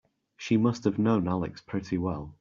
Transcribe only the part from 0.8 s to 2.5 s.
have known Alex pretty well.